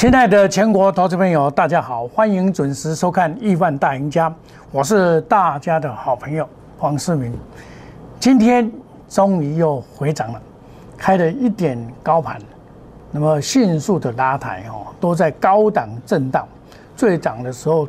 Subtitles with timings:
[0.00, 4.30] 亲爱的全国投资朋友，大家好，欢迎准时收看《亿万大赢家》，
[4.72, 7.30] 我是大家的好朋友黄世明。
[8.18, 8.72] 今天
[9.10, 10.40] 终于又回涨了，
[10.96, 12.40] 开了一点高盘，
[13.10, 16.48] 那么迅速的拉抬哦，都在高档震荡，
[16.96, 17.86] 最涨的时候，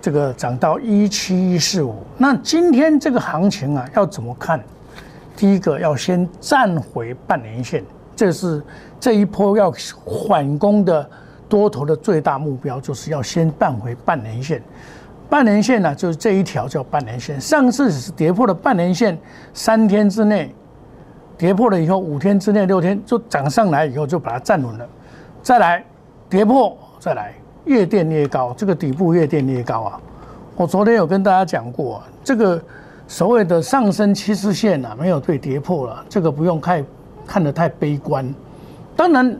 [0.00, 2.02] 这个涨到一七一四五。
[2.16, 4.60] 那今天这个行情啊，要怎么看？
[5.36, 7.84] 第一个要先站回半年线，
[8.16, 8.60] 这是
[8.98, 9.72] 这一波要
[10.04, 11.08] 缓攻的
[11.48, 14.62] 多头的最大目标，就是要先站回半年线。
[15.28, 17.40] 半年线呢，就是这一条叫半年线。
[17.40, 19.18] 上次是跌破了半年线，
[19.52, 20.54] 三天之内
[21.36, 24.86] 跌破了以后，五天之内、六天就涨上来以后，就把它站稳了。
[25.42, 25.84] 再来
[26.28, 27.34] 跌破，再来
[27.64, 30.00] 越垫越高，这个底部越垫越高啊！
[30.56, 32.62] 我昨天有跟大家讲过，这个。
[33.10, 36.84] 所谓的上升趋势线啊，没有被跌破了，这个不用太
[37.26, 38.34] 看得太悲观。
[38.94, 39.34] 当然，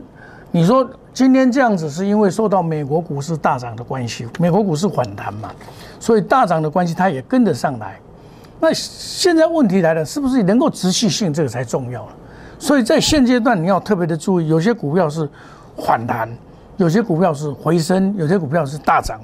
[0.51, 5.51] 你说今天这样子是因为受到美国股市大涨的关系，美国股市反弹嘛，
[5.99, 7.99] 所以大涨的关系它也跟得上来。
[8.59, 12.11] 那现在问题来了，是不是能够持续性，这个才重要了。
[12.57, 15.29] 所以在现阶段你要特别的注意，有些股票是
[15.77, 16.29] 反弹，
[16.77, 19.19] 有些股票是回升，有些股票是大涨，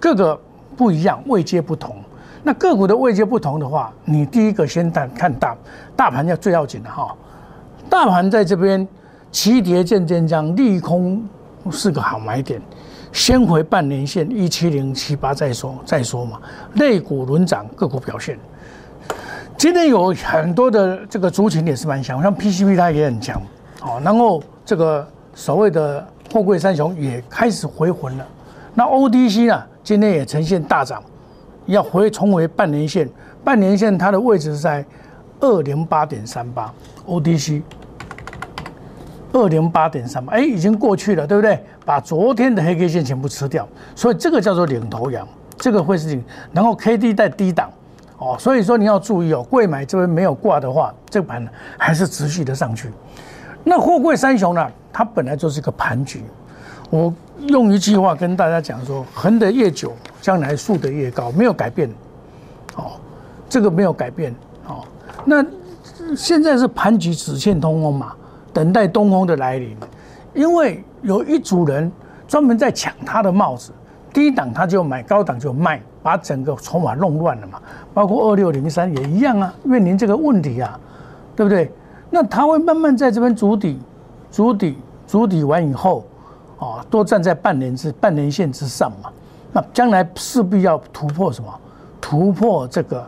[0.00, 0.38] 各个
[0.76, 1.96] 不一样，位阶不同。
[2.42, 5.56] 那个股的位阶不同的话，你第一个先看看大
[5.96, 7.14] 大盘要最要紧的哈。
[7.88, 8.86] 大盘在这边
[9.36, 11.22] 齐跌渐渐涨，利空
[11.70, 12.58] 是个好买点。
[13.12, 16.40] 先回半年线一七零七八再说再说嘛。
[16.76, 18.38] 类股轮涨，个股表现。
[19.58, 23.38] 今天有很多的这个族群也是蛮强，像 PCB 它也很强
[23.82, 24.00] 哦。
[24.02, 28.26] 然后这个所谓的货柜三雄也开始回魂了。
[28.72, 31.02] 那 ODC 呢，今天也呈现大涨。
[31.66, 33.06] 要回重回半年线，
[33.44, 34.82] 半年线它的位置是在
[35.40, 36.72] 二零八点三八
[37.06, 37.60] ，ODC
[39.36, 41.62] 二零八点三八，哎，已经过去了，对不对？
[41.84, 46.18] 把昨天的黑 K 线全部吃掉，所以这个叫做领头羊，这个会是
[46.52, 47.70] 然后 K D 在低档，
[48.18, 51.46] 哦，所以说你要注意哦，贵买这边没有挂的话，这盘
[51.76, 52.90] 还是持续的上去。
[53.62, 56.24] 那货柜三雄呢，它本来就是一个盘局，
[56.90, 57.12] 我。
[57.48, 59.92] 用一句话跟大家讲说：横得越久，
[60.22, 61.86] 将来竖得越高，没有改变。
[62.76, 62.92] 哦，
[63.46, 64.34] 这个没有改变。
[64.66, 64.82] 哦，
[65.26, 65.44] 那
[66.16, 68.14] 现在是盘局只欠东风嘛，
[68.56, 69.76] 等待东风的来临。
[70.32, 71.92] 因为有一组人
[72.26, 73.70] 专门在抢他的帽子，
[74.14, 77.60] 低档他就买，高档就卖，把整个筹码弄乱了嘛。
[77.92, 80.80] 包括二六零三也一样啊，面临这个问题啊，
[81.36, 81.70] 对不对？
[82.08, 83.78] 那他会慢慢在这边筑底，
[84.32, 86.02] 筑底，筑底完以后。
[86.58, 89.10] 啊，都站在半年之半年线之上嘛，
[89.52, 91.52] 那将来势必要突破什么？
[92.00, 93.06] 突破这个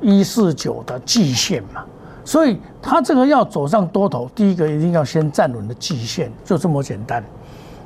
[0.00, 1.84] 一四九的季线嘛。
[2.24, 7.22] 所以它这个要走上多头，第一个一定要先站稳的季线，就这么简单。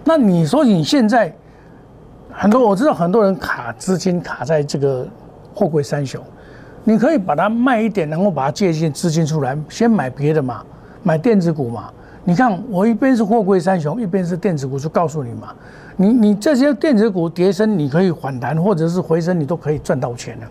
[0.05, 1.35] 那你说你现在
[2.31, 5.07] 很多，我知道很多人卡资金卡在这个
[5.55, 6.21] 货柜三雄，
[6.83, 10.63] 你可以把它卖一点，然后把它借一些资金出来，先买别的嘛，
[11.03, 11.91] 买电子股嘛。
[12.27, 15.55] 你看，我一边是货柜三雄，一边是电子股，就告诉你嘛，
[15.97, 20.47] 你你这些电子股跌升，你可以反弹或者是回升，你都可以赚到钱的。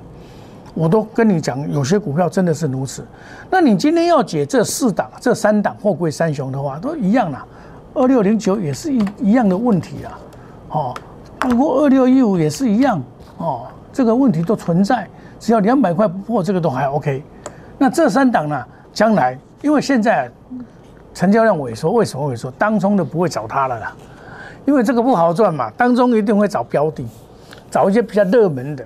[0.73, 3.05] 我都跟你讲，有些股票真的是如此。
[3.49, 7.45] 那你今天要解这四档、这三档货柜三雄的话，都一样啦。
[7.93, 10.19] 二六零九也是一一样的问题啊，
[10.69, 10.93] 哦，
[11.39, 13.01] 不过二六一五也是一样
[13.37, 15.07] 哦，这个问题都存在。
[15.39, 17.23] 只要两百块不破，这个都还 OK。
[17.77, 20.31] 那这三档呢，将来因为现在。
[21.15, 22.49] 成交量萎缩，为什么萎缩？
[22.57, 23.95] 当中的不会找他了啦，
[24.65, 25.69] 因为这个不好赚嘛。
[25.77, 27.05] 当中一定会找标的，
[27.69, 28.83] 找一些比较热门的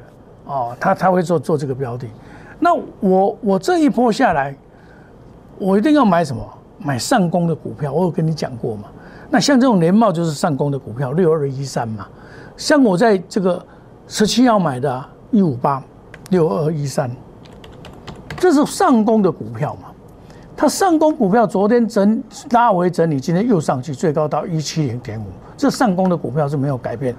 [0.48, 2.08] 哦，他他会做做这个标的。
[2.60, 4.56] 那我我这一波下来，
[5.60, 6.42] 我一定要买什么？
[6.80, 7.92] 买上攻的股票。
[7.92, 8.86] 我有跟你讲过嘛。
[9.30, 12.08] 那像这种联茂就是上攻的股票，六二一三嘛。
[12.56, 13.64] 像我在这个
[14.08, 15.84] 十七号买的，一五八
[16.30, 17.12] 六二一三，
[18.38, 19.90] 这是上攻的股票嘛。
[20.56, 25.26] 它上攻股票昨天整拉回整理，今天又上去，最高到一七零点五。
[25.56, 27.14] 这上攻的股票是没有改变。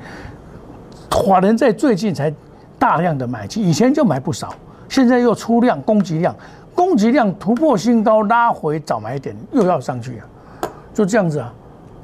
[1.10, 2.32] 华人在最近才
[2.78, 4.54] 大量的买进，以前就买不少，
[4.88, 6.34] 现在又出量，供给量，
[6.74, 10.24] 供给量突破新高，拉回早买点，又要上去啊，
[10.94, 11.52] 就这样子啊。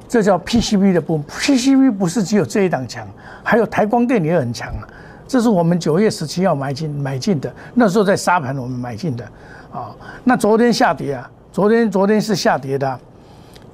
[0.07, 3.07] 这叫 PCB 的部分，PCB 不是只有这一档强，
[3.43, 4.87] 还有台光电也很强啊。
[5.27, 9.25] 这是我们九月十七号买进买进的，那时候在沙盘我们买进的。
[9.73, 9.89] 啊，
[10.23, 12.99] 那昨天下跌啊，昨天昨天是下跌的，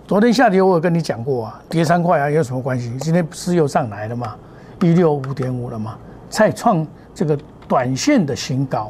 [0.08, 2.96] 昨天下跌我有跟你讲过啊，跌三块啊有什么关系？
[3.02, 4.34] 今天不是又上来了吗？
[4.82, 5.98] 一六五点五了吗？
[6.32, 7.38] 再创这个
[7.68, 8.90] 短线的新高，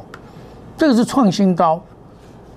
[0.78, 1.82] 这个是创新高。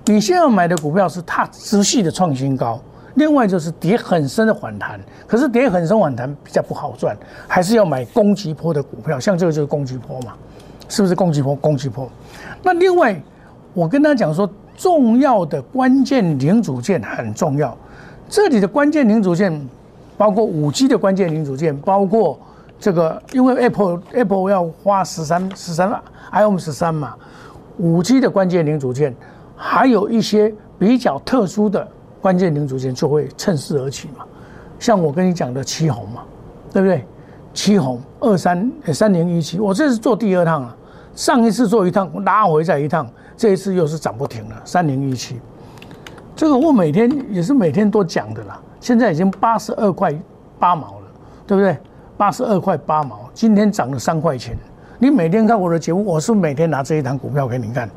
[0.06, 2.80] 你现在买的股票是它持续的创新高，
[3.16, 7.16] 另外就是跌很深的反弹，可是跌很深反弹比较不好赚，
[7.48, 10.34] 还是要买攻击波的股票，像这个就是攻击波嘛，
[10.88, 11.56] 是不是攻击波？
[11.56, 12.08] 攻击波。
[12.62, 13.20] 那另外，
[13.74, 17.76] 我跟他讲说，重要的关键零组件很重要，
[18.28, 19.68] 这里的关键零组件
[20.16, 22.38] 包括五 G 的关键零组件，包括
[22.78, 25.90] 这个，因为 Apple Apple 要花十三十三
[26.32, 27.14] iPhone 十三嘛，
[27.78, 29.14] 五 G 的关键零组件，
[29.56, 31.86] 还有一些比较特殊的。
[32.18, 34.24] 关键零组件就会趁势而起嘛，
[34.80, 36.22] 像我跟你讲的七红嘛，
[36.72, 37.06] 对不对？
[37.54, 40.76] 七红二三三零一七，我这是做第二趟了，
[41.14, 44.60] 上一次做一趟拉回再一趟，这一次又是涨不停了。
[44.64, 45.40] 三零一七，
[46.34, 50.12] 这个我每天也是每天都讲的啦，现在已经八十二块
[50.58, 51.06] 八毛了，
[51.46, 51.78] 对不对？
[52.16, 54.56] 八十二块八毛，今天涨了三块钱。
[54.98, 57.88] 你每天看我的节目，我是每天拿这一档股票给你看。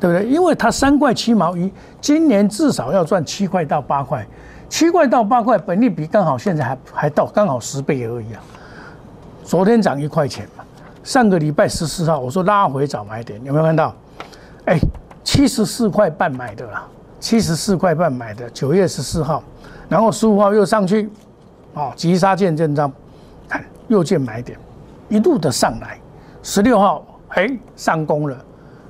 [0.00, 0.28] 对不对？
[0.28, 4.24] 因为它三块七毛一，今年至少要赚七块到八块，
[4.68, 8.40] 七块到八块，本利比刚好现在还还到刚好十倍而已啊。
[9.42, 10.62] 昨天涨一块钱嘛，
[11.02, 13.92] 上个礼拜十四号我说拉回早买点，有没有看到？
[14.66, 14.78] 哎，
[15.24, 16.86] 七十四块半买的啦，
[17.18, 19.42] 七十四块半买的，九月十四号，
[19.88, 21.10] 然后十五号又上去，
[21.74, 22.92] 哦，急杀见证章，
[23.88, 24.58] 又见买点，
[25.08, 25.98] 一路的上来，
[26.42, 28.36] 十六号哎上攻了，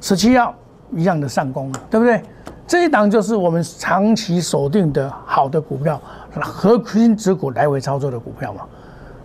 [0.00, 0.54] 十七号。
[0.90, 2.22] 一样的上攻了，对不对？
[2.66, 6.00] 这一档就是我们长期锁定的好的股票，
[6.40, 8.62] 核心持股来回操作的股票嘛。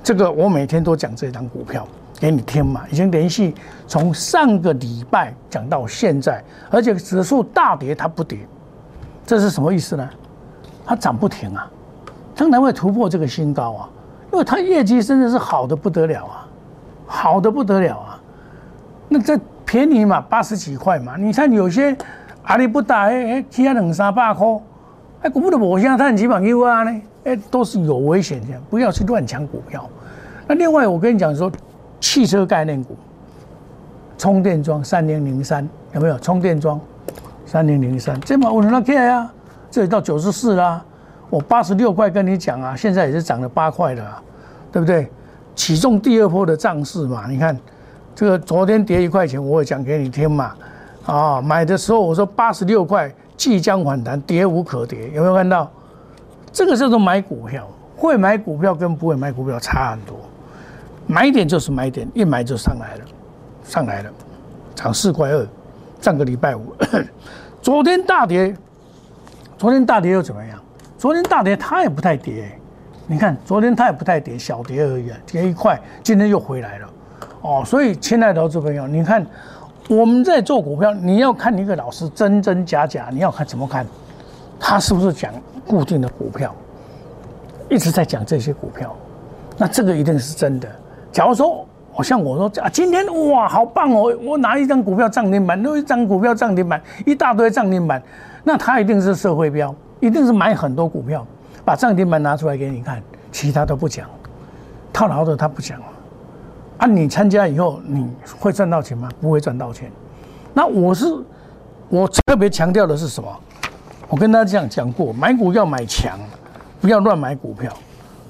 [0.04, 1.88] 这个我每天都讲这档股票
[2.20, 3.56] 给你听嘛，已经连续
[3.88, 8.40] 从上个礼拜讲到现在，而且指数大跌它不跌，
[9.26, 10.10] 这是什么意思呢？
[10.86, 11.66] 它涨不停啊，
[12.36, 13.90] 将来会突破这个新高啊，
[14.34, 16.46] 因为它业绩真的是好的不得了啊，
[17.08, 18.20] 好的不得了啊。
[19.08, 19.40] 那这。
[19.66, 21.16] 便宜嘛，八十几块嘛。
[21.18, 21.98] 你看有些
[22.44, 24.46] 阿里不大，哎哎，起啊两三百块，
[25.22, 27.02] 哎，股票都无像赚几万块啊呢？
[27.24, 29.90] 哎，都是有危险的，不要去乱抢股票。
[30.46, 31.52] 那另外，我跟你讲说，
[32.00, 32.96] 汽车概念股，
[34.16, 36.20] 充电桩三零零三有没有？
[36.20, 36.80] 充电桩
[37.44, 39.34] 三零零三，这嘛我那 K 啊，
[39.72, 40.84] 这里到九十四啦，
[41.34, 44.22] 我八十六块跟你讲啊，现在也是涨了八块了，
[44.72, 45.10] 对不对？
[45.56, 47.58] 启动第二波的涨势嘛，你看。
[48.16, 50.54] 这个昨天跌一块钱，我会讲给你听嘛，
[51.08, 55.68] 啊，买的时候我说八十六块即将反弹，跌无可跌，有没有看到？
[56.52, 60.16] 这个叫做买股票，会买股票跟不会买股票差很多，
[61.08, 63.06] 买点就是买点，一买就上来了，
[63.64, 64.12] 上来了，
[64.76, 65.48] 涨四块二，
[66.00, 66.76] 上个礼拜五，
[67.64, 68.56] 昨天大跌，
[69.58, 70.60] 昨天大跌又怎么样？
[71.04, 72.50] 昨天大跌它也不太跌，
[73.08, 76.88] 你看昨天它也不太跌，小跌而已啊，跌一块，今天又回来了。
[77.42, 79.28] 哦，所以亲爱的投资朋友，你看
[79.90, 83.86] 我们在做股票，你要看一个老师真真假假，你要看怎么看，
[84.58, 85.30] 他是不是讲
[85.68, 86.56] 固定的股票，
[87.70, 88.96] 一直在讲这些股票，
[89.58, 90.70] 那这个一定是真的。
[91.12, 91.68] 假如说，
[91.98, 98.02] 我像我说啊，今天哇好棒哦，我拿一张股票涨停板，又一张股票涨停板，一大堆涨停板，
[98.46, 101.26] 那他一定是社会标，一定是买很多股票，
[101.64, 103.02] 把涨停板拿出来给你看，
[103.32, 104.06] 其他都不讲，
[104.92, 105.80] 套牢的他不讲。
[106.78, 109.10] 啊，你参加以后你会赚到钱吗？
[109.22, 109.90] 不会赚到钱。
[110.54, 111.06] 那我是
[111.88, 113.30] 我特别强调的是什么？
[114.10, 116.20] 我跟大家讲讲过，买股要买强，
[116.82, 117.72] 不要乱买股票。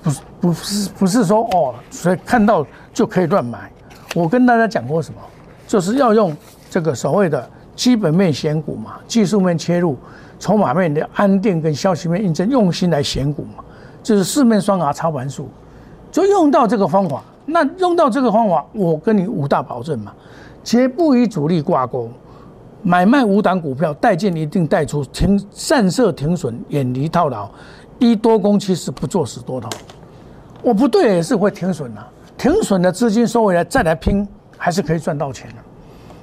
[0.04, 2.64] 不是不是不是说哦，所以看到
[2.94, 3.72] 就可以乱买。
[4.14, 5.20] 我跟大家讲过什么？
[5.66, 6.38] 就是要用
[6.70, 9.98] 这个所谓的基本面选股嘛，技术面切入，
[10.44, 13.64] 筹码面的安定跟消息面印证，用心来选股嘛，
[14.04, 15.48] 就是四面双牙操盘术，
[16.12, 17.24] 就用到这个方法。
[17.46, 20.12] 那用到这个方法，我跟你五大保证嘛，
[20.62, 22.10] 绝不与主力挂钩，
[22.82, 27.50] 买卖五档股票，带进一定带出，停散设停损，远离套牢，
[27.98, 29.70] 一多空其实不做死多头。
[30.62, 32.06] 我不对也是会停损啊，
[32.38, 35.56] 停损的资金收回来再来拼，还是可以赚到钱的，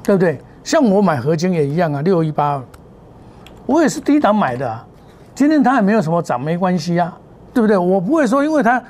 [0.03, 0.39] 对不对？
[0.63, 2.63] 像我买合金也一样啊，六一八二，
[3.71, 4.81] 我也是低档买的，
[5.33, 7.17] 今天它也没有什么涨，没关系啊，
[7.55, 7.79] 对不对？
[7.79, 8.83] 我不会说因为它。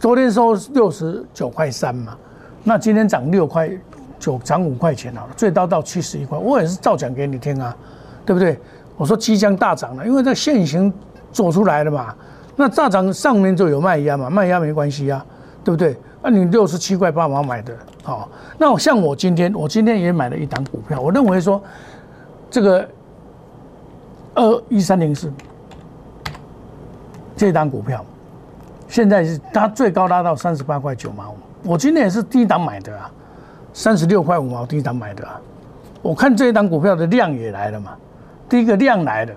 [0.00, 2.16] 昨天收六十九块三嘛，
[2.64, 3.70] 那今天涨六块
[4.18, 7.76] 九，涨五块钱好了，最高到七十一块，我也是照讲给你听啊，
[8.24, 8.58] 对不对？
[8.96, 10.90] 我说即将大涨了，因为这现行
[11.30, 12.14] 做出来了嘛，
[12.56, 15.22] 那大涨上面就有卖压嘛，卖压没关系啊，
[15.62, 15.94] 对不对？
[16.22, 21.62] 那你六十七块八毛买的，好，那像我今天，我今天也买了一档股票，我认为说
[22.50, 22.88] 这个
[24.36, 25.32] 二一三零四
[27.36, 28.04] 这档股票。
[28.88, 33.10] 现在是它最高拉到三十八块九毛五，我今天也是低档买的啊，
[33.72, 35.40] 三十六块五毛低档买的啊。
[36.02, 37.96] 我看这一档股票的量也来了嘛，
[38.48, 39.34] 第一个量来了，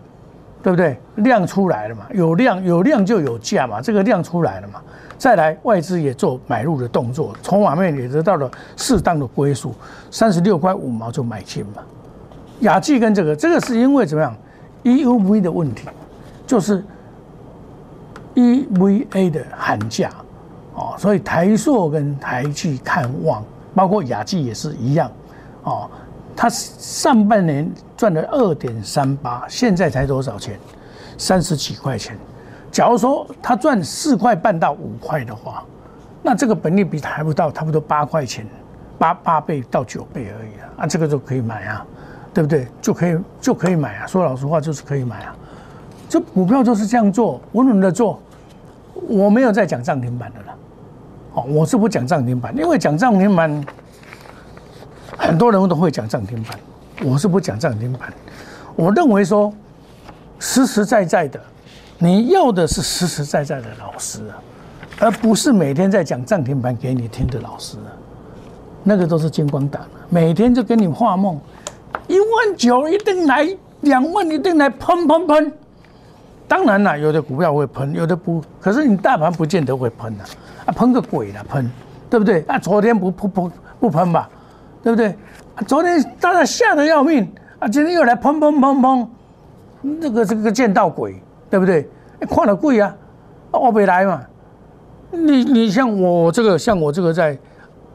[0.61, 0.95] 对不对？
[1.15, 4.79] 量出来了嘛，有量有量就有价嘛，这个量出来了嘛，
[5.17, 9.73] 再来外资也做买入的动作，筹码面也得到了适当的归属，
[10.11, 11.81] 三十六块五毛就买进嘛。
[12.59, 14.35] 雅记跟这个，这个是因为怎么样
[14.83, 15.87] ？EUV 的问题，
[16.47, 16.83] 就是
[18.35, 20.09] EVA 的喊价
[20.75, 23.43] 哦，所以台硕跟台积看望，
[23.75, 25.11] 包括雅记也是一样
[25.63, 25.89] 哦。
[26.35, 30.57] 它上半年赚了二点三八，现在才多少钱？
[31.17, 32.17] 三十几块钱。
[32.71, 35.65] 假如说它赚四块半到五块的话，
[36.23, 38.45] 那这个本利比还不到，差不多八块钱，
[38.97, 40.63] 八八倍到九倍而已啊！
[40.77, 41.85] 啊，这个就可以买啊，
[42.33, 42.67] 对不对？
[42.81, 44.07] 就可以就可以买啊！
[44.07, 45.35] 说老实话，就是可以买啊。
[46.07, 48.19] 这股票就是这样做，稳稳的做。
[49.07, 50.55] 我没有在讲涨停板的了，
[51.33, 53.65] 哦，我是不讲涨停板，因为讲涨停板。
[55.17, 56.57] 很多人都会讲涨停板，
[57.03, 58.13] 我是不讲涨停板。
[58.75, 59.51] 我认为说
[60.37, 61.39] 实实在在的，
[61.97, 64.37] 你要的是实实在在的老师啊，
[64.99, 67.91] 而不是每天在讲涨停板给你听的老师啊。
[68.83, 71.39] 那个都是金光党，每天就跟你画梦，
[72.07, 73.47] 一万九一定来，
[73.81, 75.51] 两万一定来，喷喷喷。
[76.47, 80.23] 当然了，有的股票会喷，有的不，可是你大盘不见得会喷呐
[80.65, 81.69] 啊，喷个鬼啦，喷，
[82.09, 82.43] 对不对？
[82.47, 84.27] 啊，昨天不不不不喷吧？
[84.81, 85.15] 对不对？
[85.67, 87.29] 昨天大家吓得要命
[87.59, 87.67] 啊！
[87.67, 89.07] 今天又来砰砰砰砰，
[90.01, 91.87] 这个这个见到鬼，对不对？
[92.29, 92.95] 看了贵啊，
[93.51, 94.21] 我没来嘛。
[95.11, 97.37] 你你像我这个，像我这个在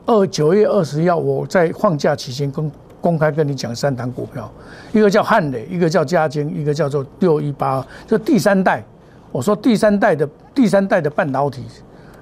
[0.04, 2.70] 二九月二十一号，我在放假期间跟
[3.04, 4.50] 公开跟你讲三档股票，
[4.90, 8.82] 一个叫汉磊，一个叫嘉晶，一个叫做六一八，就第三代。
[9.30, 11.66] 我说第三代的第三代的半导体，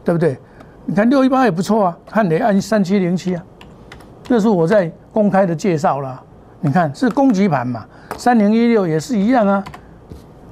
[0.02, 0.36] 对不对？
[0.84, 3.44] 你看六一八也不错啊，汉磊按三七零七啊。
[4.24, 6.20] 这是我在公开的介绍了，
[6.60, 7.86] 你看是攻击盘嘛，
[8.18, 9.62] 三零一六也是一样啊，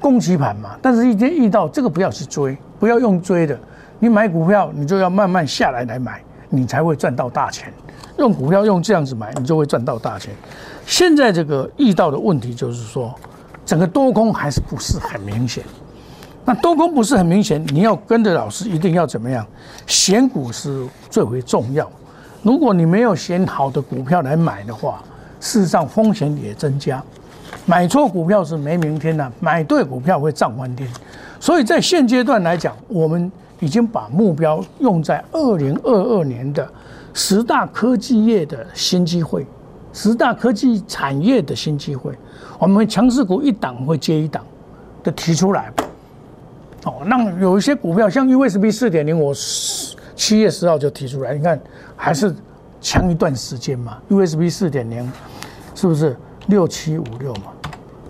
[0.00, 0.76] 攻击盘嘛。
[0.80, 3.58] 但是一天遇到这个不要去追，不要用追的，
[3.98, 7.72] 你买股票你就要慢慢下来来买，你才会赚到大钱。
[8.20, 10.34] 用股票用这样子买，你就会赚到大钱。
[10.84, 13.14] 现在这个遇到的问题就是说，
[13.64, 15.64] 整个多空还是不是很明显。
[16.44, 19.46] 那多空不是很明显，你要跟着老师一定要怎么样？
[19.86, 21.90] 选股是最为重要。
[22.42, 25.02] 如果你没有选好的股票来买的话，
[25.40, 27.02] 事实上风险也增加。
[27.64, 30.86] 买错股票是没明天的，买对股票会涨翻天。
[31.38, 36.70] 所以在现阶段来讲，我们已经把目标用在二零二二年的
[37.14, 39.46] 十大科技业的新机会，
[39.92, 42.12] 十大科技产业的新机会，
[42.58, 44.44] 我们强势股一档会接一档
[45.02, 45.72] 的提出来。
[46.84, 49.34] 哦，那有一些股票像 USB 四点零，我
[50.14, 51.60] 七月十号就提出来，你看。
[52.02, 52.34] 还是
[52.80, 55.12] 强一段时间嘛，USB 四点零
[55.74, 57.52] 是不是六七五六嘛？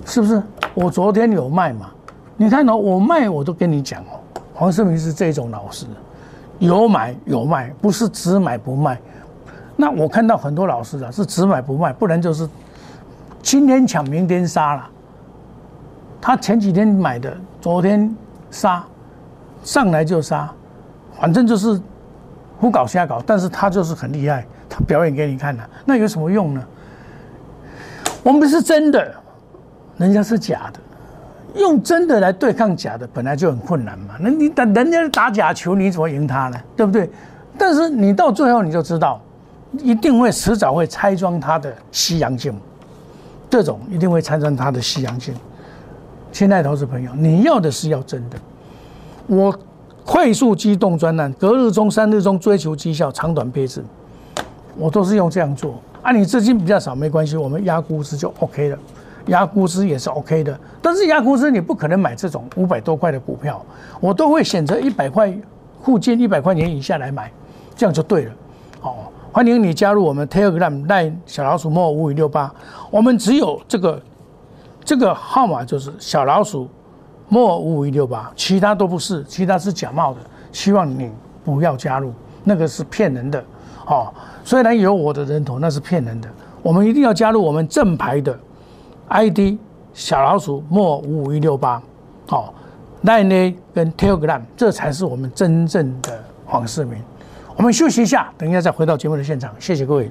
[0.06, 0.40] 是不是？
[0.74, 1.90] 我昨天有卖嘛？
[2.36, 4.22] 你看哦，我卖我都跟你讲哦，
[4.54, 5.86] 黄世明是这种老师，
[6.60, 8.96] 有买有卖，不是只买不卖。
[9.74, 12.48] 那我看到很多老师啊，是只买不卖，不然就是
[13.42, 14.88] 今天抢明天杀了。
[16.20, 18.14] 他前几天买的，昨天
[18.52, 18.84] 杀，
[19.64, 20.48] 上来就杀，
[21.18, 21.80] 反正就是。
[22.60, 26.62] 胡搞瞎搞，但是他就是很厉害，他表演给你看的，那有什么用呢？
[28.22, 29.14] 我们是真的，
[29.96, 30.78] 人家是假的，
[31.54, 34.14] 用真的来对抗假的，本来就很困难嘛。
[34.20, 36.58] 那你等人家打假球，你怎么赢他呢？
[36.76, 37.10] 对不对？
[37.58, 39.20] 但是你到最后你就知道，
[39.78, 42.54] 一定会迟早会拆穿他的西洋镜，
[43.48, 45.34] 这种一定会拆穿他的西洋镜。
[46.32, 48.38] 亲爱的投资朋友，你要的是要真的，
[49.26, 49.54] 我。
[50.02, 53.84] 快速机动专栏，隔日中、三日中追求绩效，长短配置，
[54.76, 55.80] 我都是用这样做。
[56.02, 58.78] 啊，你资金比较少没关系，我们压估值就 OK 了，
[59.30, 60.56] 压估值也是 OK 的。
[60.80, 63.60] 但是压估值你不可能买这种五百多块的股票，
[63.98, 65.34] 我都会选择一百块
[65.82, 67.32] 附近、一百块钱以下来买，
[67.74, 68.32] 这样就对了。
[68.82, 68.94] 哦，
[69.32, 72.54] 欢迎你加入我们 Telegram 赖小老鼠莫五五六八，
[72.90, 74.00] 我们只有这个
[74.84, 76.68] 这个号码就是小老鼠。
[77.32, 80.18] 莫五五一六八，其他都不是，其他是假冒的，
[80.50, 81.08] 希望你
[81.44, 83.40] 不要加入，那个是骗人的，
[83.86, 86.28] 哦，虽然有我的人头，那是骗人的，
[86.60, 88.36] 我们一定要加入我们正牌的
[89.10, 89.58] ID
[89.92, 91.82] 小老鼠莫五五一六八，
[92.28, 92.54] 好
[93.02, 96.96] ，Line 跟 Telegram，这才是我们真正的黄世明。
[97.56, 100.10] 我们休息一下，等一下再回到节目的现场，谢谢各位。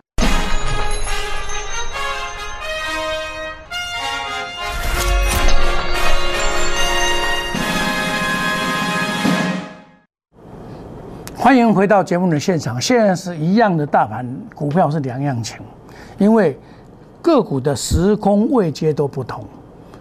[11.41, 12.79] 欢迎回到节目的现场。
[12.79, 15.57] 现在是一样的大盘，股票是两样情，
[16.19, 16.55] 因为
[17.19, 19.43] 个股的时空位阶都不同，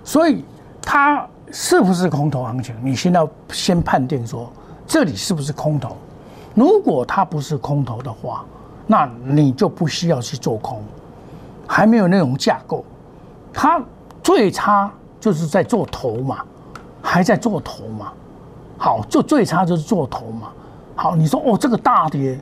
[0.04, 0.44] 所以
[0.82, 2.74] 它是不是空头行情？
[2.82, 4.52] 你先要先判定说
[4.86, 5.96] 这里是不是空头。
[6.54, 8.44] 如果它不是空头的话，
[8.86, 10.82] 那你就不需要去做空，
[11.66, 12.84] 还没有那种架构。
[13.50, 13.82] 它
[14.22, 16.44] 最差就是在做头嘛，
[17.00, 18.12] 还在做头嘛。
[18.76, 20.50] 好，就最差就是做头嘛。
[20.94, 22.38] 好，你说哦，这个大跌，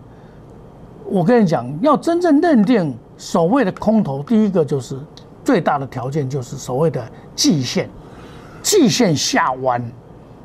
[1.05, 4.99] 我跟你讲，要真正认定所谓的空头，第一个就是
[5.45, 7.89] 最大的条件就是所谓的季线，
[8.63, 9.81] 季线下弯，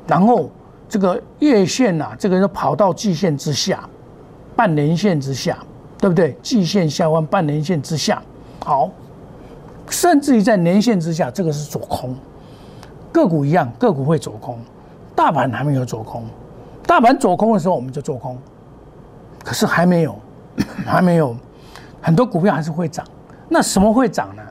[0.06, 0.48] 然后
[0.88, 3.88] 这个月线呐，这个就跑到季线之下，
[4.54, 5.58] 半年线之下，
[5.98, 6.36] 对不对？
[6.40, 8.22] 季线下弯，半年线之下，
[8.64, 8.88] 好，
[9.90, 12.14] 甚至于在年线之下，这个是走空，
[13.10, 14.58] 个股一样，个股会走空，
[15.16, 16.22] 大盘还没有走空。
[16.86, 18.38] 大盘走空的时候，我们就做空，
[19.42, 20.18] 可是还没有，
[20.86, 21.34] 还没有，
[22.00, 23.04] 很多股票还是会涨。
[23.48, 24.42] 那什么会涨呢？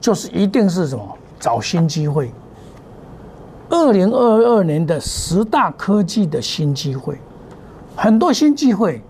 [0.00, 1.04] 就是一定是什么
[1.40, 2.30] 找新机会。
[3.70, 7.18] 二零二二年的十大科技的新机会，
[7.94, 9.02] 很多新机会，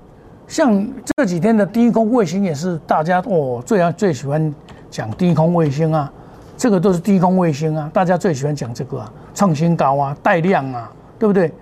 [0.49, 4.53] 像这几天的低空卫星也是大家哦最爱最喜欢
[4.91, 6.11] 讲低空卫星啊，
[6.57, 11.53] 这个都是低空卫星啊，大家最喜欢讲这个啊，创新高啊，带量啊，对不对？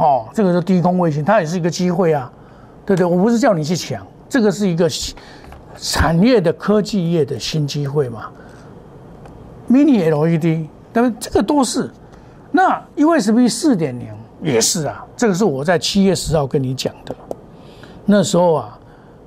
[0.00, 2.32] 哦，这个是低空卫星，它也是一个机会啊，
[2.86, 3.04] 对不对？
[3.04, 4.88] 我不是叫你去抢，这个是一个
[5.76, 8.30] 产业的科技业的新机会嘛。
[9.68, 11.12] Mini LED，对不对？
[11.20, 11.90] 这个都是。
[12.50, 14.08] 那 USB 四点零
[14.42, 17.14] 也是啊，这个是我在七月十号跟你讲的，
[18.06, 18.78] 那时候啊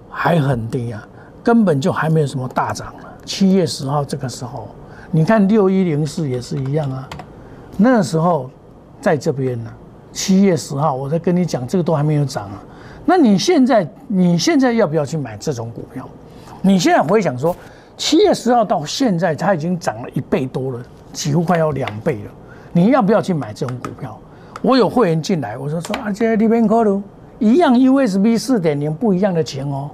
[0.10, 1.08] 还很低啊，
[1.44, 3.14] 根本就还没有什么大涨了。
[3.26, 4.70] 七月十号这个时候，
[5.12, 7.08] 你看六一零四也是一样啊，
[7.78, 8.50] 那时候
[9.00, 9.72] 在这边呢。
[10.14, 12.64] 七月十号，我在跟你讲，这个都还没有涨啊。
[13.04, 16.08] 那你现在，你现在要不要去买这种股票？
[16.62, 17.54] 你现在回想说，
[17.98, 20.80] 七月十号到现在，它已经涨了一倍多了，
[21.12, 22.32] 几乎快要两倍了。
[22.72, 24.18] 你要不要去买这种股票？
[24.62, 27.04] 我有会员进来，我说说啊，这里边可能
[27.40, 29.90] 一样 USB 四点零不一样的钱哦。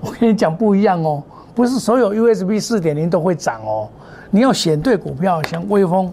[0.00, 1.22] 我跟你讲不一样哦，
[1.54, 3.88] 不是所有 USB 四点零都会涨哦。
[4.30, 6.12] 你要选对股票，像微风，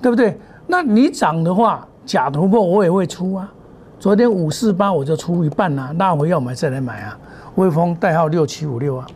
[0.00, 0.38] 对不对？
[0.68, 1.84] 那你涨的话。
[2.08, 3.52] 假突破我也会出啊，
[4.00, 7.18] 昨天五四八我就出一半啊，拉回要买再来买啊。
[7.56, 9.06] 微风代号六七五六啊，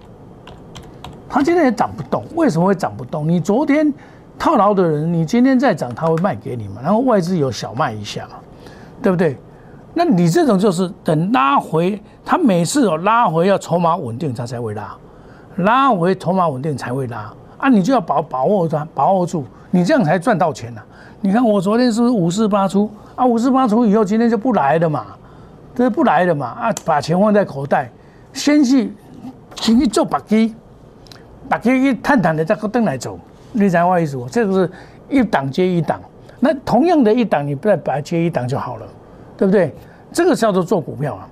[1.27, 3.27] 它今天也涨不动，为什么会涨不动？
[3.27, 3.91] 你昨天
[4.39, 6.83] 套牢的人，你今天再涨，他会卖给你嘛？
[6.83, 8.35] 然后外资有小卖一下嘛，
[9.01, 9.39] 对不对？
[9.95, 14.95] 那你这种就是等拉回，他每次有拉回要筹码稳定，他才会拉，
[15.57, 20.83] 拉回筹码稳定才会拉啊，你就要把把握住，把握住，你这样才赚到钱呢。
[21.25, 23.25] 你看我昨天是不是五四八出啊？
[23.25, 25.07] 五四八出以后，今天就不来了嘛，
[25.73, 26.75] 这不来了嘛啊！
[26.85, 27.89] 把钱放在口袋，
[28.33, 28.93] 先去
[29.55, 30.53] 先去做白机，
[31.49, 33.17] 白机一探探的再个灯来走，
[33.53, 34.19] 你才我意思？
[34.29, 34.71] 这个是
[35.09, 36.01] 一档接一档，
[36.41, 38.87] 那同样的一档，你不再把它接一档就好了，
[39.37, 39.73] 对不对？
[40.13, 41.29] 这个叫做做股票啊。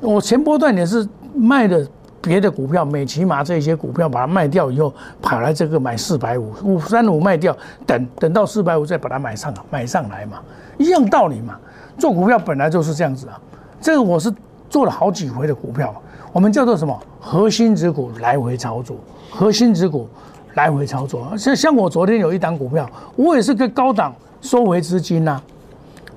[0.00, 1.86] 我前波段也是卖的。
[2.20, 7.56] 别的股票，美骑马这些股票，把它卖掉以后，跑来这个买四百五五三五卖掉，
[7.86, 10.40] 等等到四百五再把它买上买上来嘛，
[10.78, 11.58] 一样道理嘛。
[11.98, 13.40] 做股票本来就是这样子啊。
[13.80, 14.32] 这个我是
[14.68, 15.94] 做了好几回的股票，
[16.32, 18.96] 我们叫做什么核心指股来回操作，
[19.30, 20.08] 核心指股
[20.54, 21.34] 来回操作。
[21.36, 25.40] 像像我昨天有一档股票，我也是跟高档收回资金呐，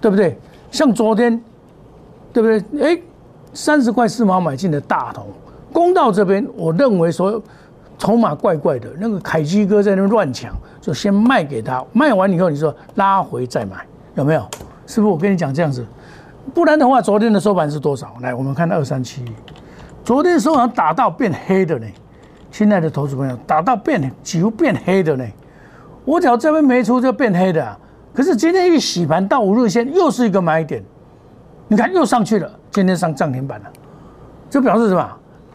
[0.01, 0.37] 对不对？
[0.71, 1.41] 像昨天，
[2.33, 2.95] 对不对？
[2.95, 3.01] 哎，
[3.53, 5.25] 三十块四毛买进的大同。
[5.73, 7.41] 公道这边，我认为说
[7.97, 14.47] 筹码怪怪的，那个凯基哥在那乱抢，就先卖给他，卖完以后你说拉回再买，有没有？
[14.85, 15.85] 是不是我跟你讲这样子？
[16.53, 18.13] 不然的话，昨天的收盘是多少？
[18.21, 19.25] 来，我们看二三七，
[20.03, 21.87] 昨天收盘打到变黑的呢。
[22.51, 25.25] 亲爱的投资朋友，打到变几乎变黑的呢。
[26.05, 27.75] 我只要这边没出就变黑的、啊，
[28.13, 30.83] 可是今天一洗盘到五日线又是一个买点，
[31.67, 33.65] 你看又上去了，今天上涨停板了，
[34.49, 35.09] 这表示什么？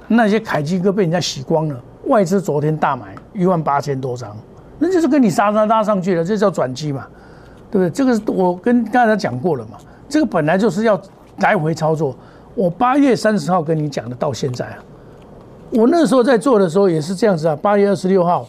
[0.09, 4.35] 那些凯基哥被人家洗光了，外资昨天大买一万八千多张，
[4.79, 7.07] 那就是跟你杀杀拉上去了，这叫转机嘛，
[7.71, 7.91] 对不对？
[7.91, 11.01] 这个是我跟大家讲过了嘛，这个本来就是要
[11.39, 12.17] 来回操作。
[12.55, 14.79] 我八月三十号跟你讲的，到现在啊，
[15.71, 18.49] 我那时候在做的时候也是这样子啊，八月二十六号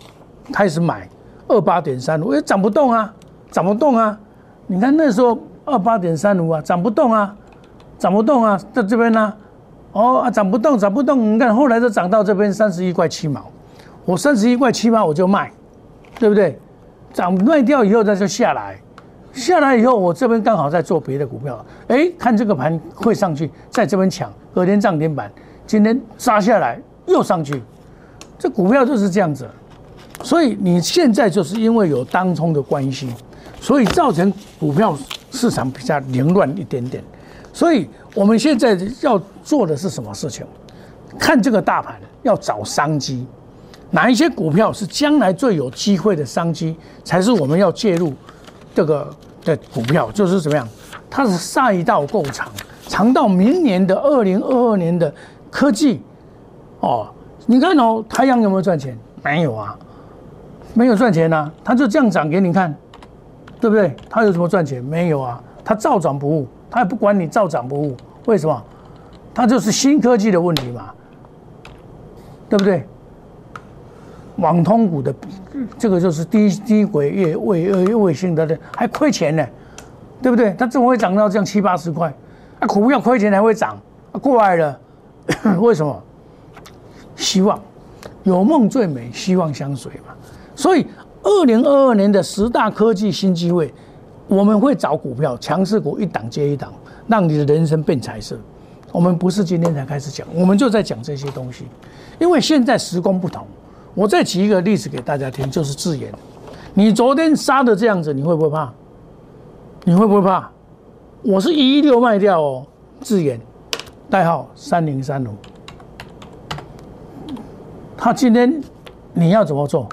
[0.51, 1.07] 开始买
[1.47, 3.13] 二八点三五，也涨不动啊，
[3.51, 4.17] 涨不动啊。
[4.65, 7.35] 你看那时候二八点三五啊，涨不动啊，
[7.97, 9.33] 涨不动啊，在这边呢、
[9.91, 11.33] 哦啊，涨不动，涨不动。
[11.33, 13.45] 你看后来就涨到这边三十一块七毛，
[14.05, 15.51] 我三十一块七毛我就卖，
[16.19, 16.57] 对不对？
[17.11, 18.79] 涨卖掉以后它就下来，
[19.33, 25.31] 下来以后我这边刚好在做别的股票，哎，看这个盘会上去，在这边抢，隔天涨停板，
[25.65, 27.61] 今天杀下来又上去，
[28.37, 29.49] 这股票就是这样子。
[30.21, 33.09] 所以你现在就是因为有当冲的关系，
[33.59, 34.95] 所以造成股票
[35.31, 37.03] 市场比较凌乱一点点。
[37.59, 40.45] 所以我们现在要做的是什么事情？
[41.19, 43.27] 看这个大盘要找商机，
[43.91, 48.13] 哪一些股票是将来最有机会的商机，才是我们要介入
[48.73, 50.65] 这个的股票，就是怎么样？
[51.09, 52.47] 它是赛道够长，
[52.87, 55.13] 长到明年的二零二二年的
[55.51, 56.01] 科技
[56.79, 57.09] 哦。
[57.45, 58.97] 你看哦，太阳有没有赚钱？
[59.21, 59.77] 没有啊，
[60.73, 62.73] 没有赚钱啊，它就这样涨给你看，
[63.59, 63.93] 对不对？
[64.09, 64.81] 它有什么赚钱？
[64.81, 68.63] 没有啊，它照涨不误，它也不管你照涨不误，为什么？
[69.33, 70.91] 它就是新科技的问题嘛，
[72.49, 72.85] 对不对？
[74.37, 75.13] 网通股的
[75.77, 79.45] 这个就是低低轨卫卫卫卫星的，还亏钱呢，
[80.21, 80.53] 对不对？
[80.57, 82.13] 它怎么会涨到这样七八十块？
[82.59, 83.77] 啊，股票亏钱还会涨，
[84.11, 84.79] 啊、过来了，
[85.59, 86.03] 为什么？
[87.15, 87.59] 希望
[88.23, 90.13] 有梦最美，希望相随嘛。
[90.55, 90.87] 所以，
[91.21, 93.73] 二零二二年的十大科技新机会，
[94.29, 96.71] 我们会找股票强势股一档接一档，
[97.07, 98.37] 让你的人生变彩色。
[98.91, 101.65] 我们不是今天才开始讲，我们就在讲这些东西，
[102.19, 103.45] 因为现在时空不同。
[103.95, 106.13] 我再举一个例子给大家听，就是智研。
[106.75, 108.71] 你昨天杀的这样子，你会不会怕？
[109.83, 110.49] 你会不会怕？
[111.23, 112.65] 我是一一六卖掉哦，
[113.01, 113.41] 智研，
[114.09, 115.29] 代号三零三五。
[117.97, 118.61] 他今天
[119.13, 119.89] 你要怎么做？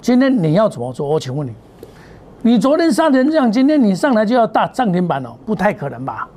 [0.00, 1.08] 今天你要怎么做？
[1.08, 1.52] 我请问你，
[2.42, 6.28] 你昨天杀成这样，今天你上来就要大涨停板哦，不太可能吧？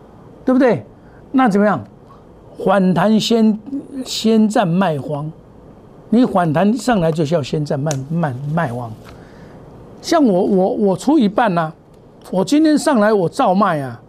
[0.45, 0.85] 对不对？
[1.31, 1.83] 那怎么样？
[2.63, 3.59] 反弹先
[4.05, 5.29] 先占卖方，
[6.09, 8.89] 你反弹上来就是要先占卖卖卖方。
[10.01, 11.73] 像我我我出一半呐、啊，
[12.31, 13.99] 我今天上来我照卖啊，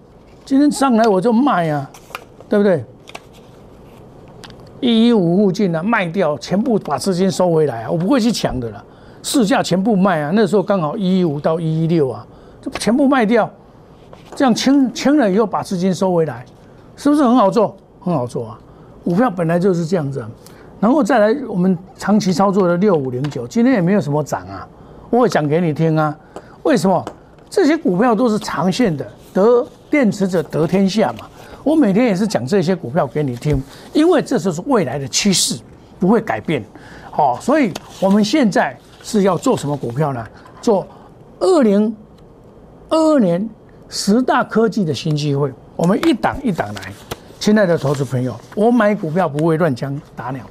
[0.44, 1.90] 今天上来我就卖啊，
[2.48, 2.84] 对不对？
[4.80, 8.84] 一一五附近呢、啊、卖掉，全部把资金收回来啊，我不会去抢的啦，
[9.26, 12.24] 市价全部卖啊，那时候刚好一一五到一一六啊，
[12.62, 13.50] 就全部卖掉，
[14.36, 16.46] 这样清清了以后把资金收回来，
[16.94, 17.76] 是不是很好做？
[18.00, 18.58] 很好做啊，
[19.02, 20.30] 股票本来就是这样子、啊，
[20.78, 24.64] 然后再来我们长期操作的六五零九，今天也没有什么涨啊，
[25.10, 26.16] 我会讲给你听啊，
[26.62, 27.04] 为什么？
[27.50, 31.26] 这些股票都是长线的，得电池者得天下嘛。
[31.64, 33.60] 我每天也是讲这些股票给你听，
[33.92, 35.58] 因为这就是未来的趋势，
[35.98, 36.64] 不会改变。
[37.10, 40.26] 好，所以我们现在是要做什么股票呢？
[40.60, 40.84] 做
[41.38, 41.94] 二零
[42.88, 43.48] 二二年
[43.88, 46.92] 十大科技的新机会，我们一档一档来。
[47.38, 50.42] 亲爱的投资朋友，我买股票不会乱枪打鸟，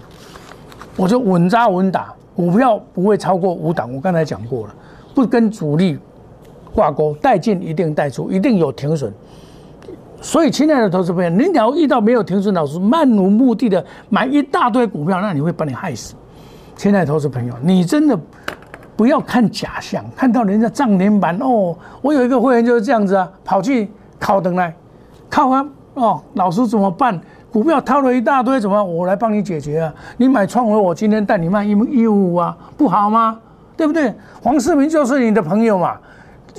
[0.95, 3.93] 我就稳扎稳打，股票不会超过五档。
[3.93, 4.75] 我刚才讲过了，
[5.13, 5.99] 不跟主力
[6.73, 9.13] 挂钩，带进一定带出，一定有停损。
[10.21, 16.15] 所以，亲爱的投资朋友，你只要遇到没有停损老师，漫无目的的买一大堆股票，那你会把你害死。
[16.75, 18.17] 亲爱的投资朋友，你真的
[18.95, 21.75] 不要看假象，看到人家涨停板哦。
[22.01, 24.75] 我有一个会员就是这样子啊，跑去靠等来，
[25.29, 27.19] 靠啊哦，老师怎么办？
[27.51, 28.83] 股票套了一大堆，怎么？
[28.83, 29.93] 我来帮你解决啊！
[30.17, 33.39] 你买创维，我今天带你卖一一五五啊，不好吗？
[33.77, 34.13] 对不对？
[34.43, 35.97] 黄世明就是你的朋友嘛，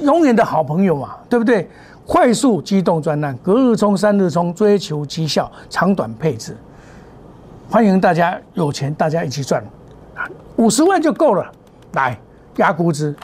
[0.00, 1.68] 永远的好朋友嘛，对不对？
[2.07, 6.57] 快速机动专栏，隔日冲、三日冲，追求绩效，长短配置。
[7.68, 9.62] 欢迎大家有钱，大家一起赚，
[10.57, 11.50] 五十万就够了。
[11.92, 12.18] 来
[12.57, 13.14] 压估值，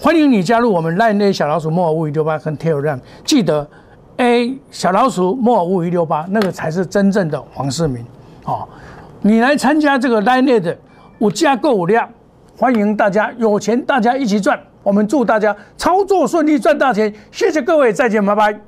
[0.00, 3.68] 欢迎你加入我们 Line A 小老鼠莫尔五一六八跟 Telegram，记得
[4.16, 8.04] A 小老鼠莫尔五一六八那个才是真正的黄世明。
[8.44, 8.66] 哦，
[9.20, 10.76] 你来参加这个 Line A 的
[11.18, 12.08] 五加购物量，
[12.56, 14.58] 欢迎大家有钱，大家一起赚。
[14.82, 17.12] 我们祝大家操作顺利，赚大钱！
[17.30, 18.67] 谢谢各位，再见，拜拜。